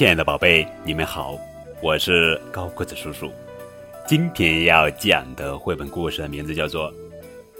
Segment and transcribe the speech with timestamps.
[0.00, 1.36] 亲爱的宝贝，你们好，
[1.82, 3.30] 我是高个子叔叔。
[4.06, 6.90] 今天要讲的绘本故事的名字叫做《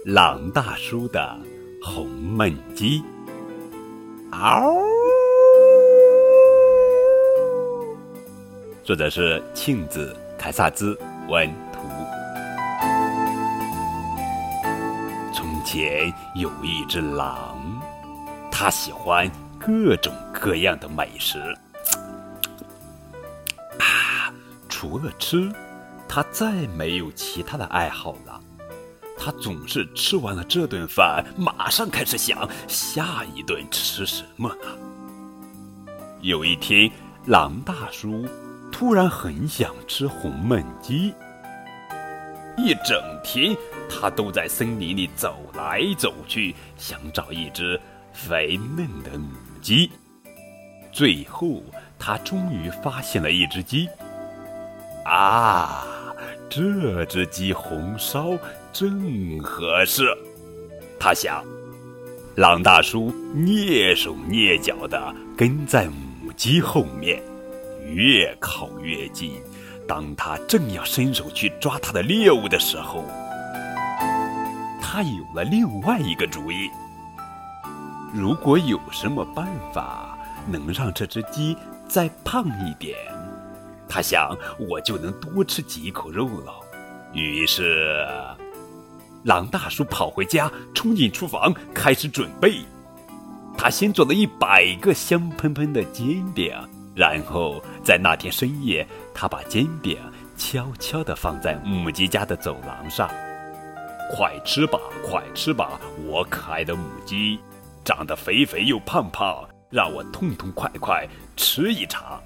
[0.07, 1.37] 狼大叔的
[1.85, 2.09] 红
[2.39, 2.99] 焖鸡》。
[4.31, 4.73] 嗷！
[8.83, 10.99] 作者是庆子凯萨兹
[11.29, 11.81] 文图。
[15.35, 17.61] 从前有一只狼，
[18.51, 21.39] 它喜欢各种各样的美食。
[24.81, 25.53] 除了吃。
[26.09, 28.41] 他再没有其他的爱好了，
[29.19, 35.93] 他总是吃完了这顿饭，马上开始想下一顿吃什么呢？
[36.23, 36.91] 有一天，
[37.27, 38.27] 狼大叔
[38.73, 41.13] 突然很想吃红焖鸡，
[42.57, 43.55] 一整天
[43.87, 47.79] 他都在森林里走来走去，想找一只
[48.15, 49.91] 肥嫩的母鸡。
[50.91, 51.63] 最后，
[51.99, 53.87] 他终于发现了一只鸡，
[55.05, 55.87] 啊！
[56.49, 58.31] 这只鸡红烧
[58.73, 60.05] 正合适，
[60.99, 61.45] 他想。
[62.37, 67.23] 狼大叔蹑手蹑脚地跟在母鸡后面，
[67.85, 69.41] 越靠越近。
[69.87, 73.05] 当他正要伸手去抓它的猎物的时候，
[74.81, 76.69] 他有了另外一个主意。
[78.13, 80.17] 如果有什么办法
[80.49, 81.57] 能让这只鸡
[81.89, 82.97] 再胖一点？
[83.91, 86.53] 他想，我就能多吃几口肉了。
[87.13, 88.07] 于是，
[89.25, 92.61] 狼大叔跑回家，冲进厨房，开始准备。
[93.59, 96.57] 他先做了一百个香喷喷的煎饼，
[96.95, 99.99] 然后在那天深夜，他把煎饼
[100.37, 103.11] 悄悄地放在母鸡家的走廊上。
[104.13, 107.39] 快吃吧，快吃吧，我可爱的母鸡，
[107.85, 112.23] 长得肥肥又胖胖，让我痛痛快快吃一场。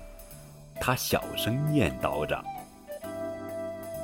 [0.86, 2.38] 他小声念叨着，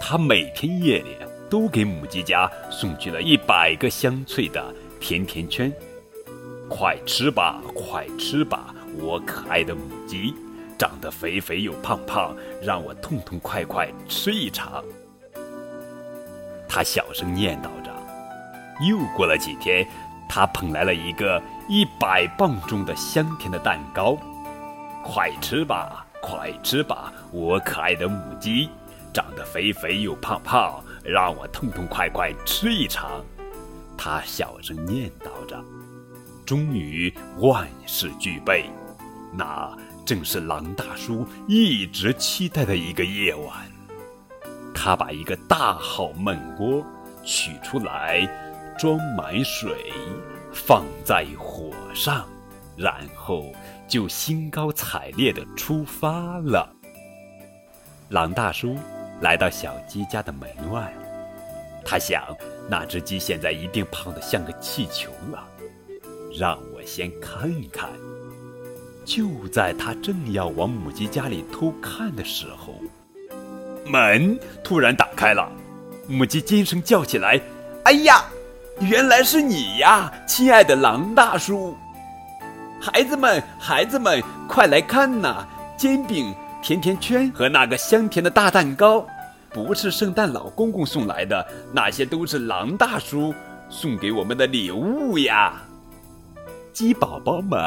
[0.01, 1.15] 他每天夜里
[1.51, 5.71] 都给母鸡家送去了一百个香脆的甜甜圈。
[6.71, 10.35] 快吃吧，快吃吧，我可爱的母鸡，
[10.79, 14.83] 长得肥肥又胖胖，让我痛痛快快吃一场。
[16.67, 17.93] 他小声念叨着。
[18.89, 19.87] 又过了几天，
[20.31, 24.17] 他捧来了一个一百磅重的香甜的蛋糕。
[25.05, 26.07] 快吃吧！
[26.21, 28.69] 快吃吧，我可爱的母鸡，
[29.13, 33.25] 长得肥肥又胖胖，让我痛痛快快吃一场。
[33.97, 35.63] 他小声念叨着。
[36.47, 38.69] 终于万事俱备，
[39.33, 39.73] 那
[40.05, 43.71] 正是狼大叔一直期待的一个夜晚。
[44.75, 46.85] 他把一个大号焖锅
[47.25, 48.29] 取出来，
[48.77, 49.93] 装满水，
[50.53, 52.27] 放在火上。
[52.77, 53.53] 然后
[53.91, 56.73] 就兴高采烈地出发了。
[58.09, 58.79] 狼大叔
[59.21, 60.95] 来到小鸡家的门外，
[61.85, 62.23] 他想，
[62.69, 65.45] 那只鸡现在一定胖得像个气球了。
[66.39, 67.91] 让我先看一看。
[69.05, 72.75] 就在他正要往母鸡家里偷看的时候，
[73.85, 75.51] 门突然打开了，
[76.07, 77.41] 母鸡尖声叫起来
[77.83, 78.25] ：“哎呀，
[78.81, 81.77] 原来是你呀，亲爱的狼大叔！”
[82.81, 85.47] 孩子们，孩子们，快来看呐！
[85.77, 89.07] 煎饼、甜甜圈和那个香甜的大蛋糕，
[89.51, 93.35] 不是圣诞老公公送来的，那些都是狼大叔
[93.69, 95.61] 送给我们的礼物呀！
[96.73, 97.61] 鸡宝宝们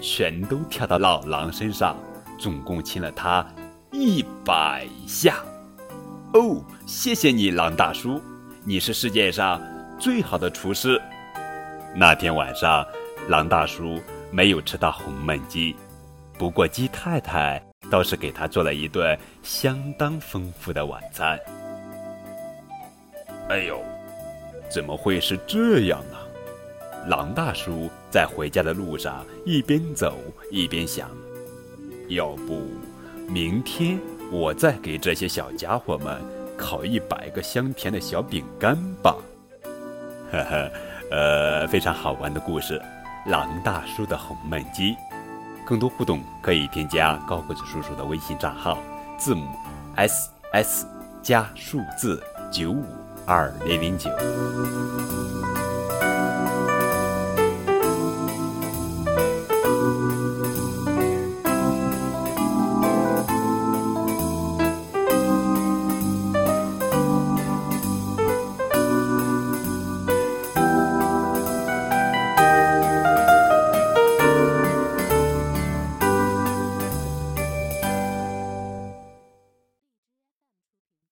[0.00, 1.94] 全都跳到老狼身上，
[2.38, 3.46] 总共亲了他
[3.92, 5.36] 一百下。
[6.32, 8.18] 哦，谢谢你，狼大叔，
[8.64, 9.60] 你是世界上
[9.98, 10.98] 最好的厨师。
[11.94, 12.82] 那天晚上，
[13.28, 14.00] 狼大叔。
[14.30, 15.74] 没有吃到红焖鸡，
[16.38, 21.38] 不过鸡太太倒是给他做了一顿相当丰富的晚餐。
[23.48, 23.80] 哎呦，
[24.70, 26.18] 怎么会是这样呢？
[27.06, 30.18] 狼大叔在回家的路上一边走
[30.50, 31.08] 一边想：
[32.08, 32.66] 要不
[33.26, 33.98] 明天
[34.30, 36.20] 我再给这些小家伙们
[36.58, 39.16] 烤一百个香甜的小饼干吧。
[40.30, 40.70] 呵呵，
[41.10, 42.78] 呃，非常好玩的故事。
[43.28, 44.96] 狼大叔的红焖鸡，
[45.66, 48.78] 更多互动可以添加高个子叔叔的微信账号，
[49.18, 49.46] 字母
[49.96, 50.86] S S
[51.22, 52.86] 加数字九五
[53.26, 54.08] 二零零九。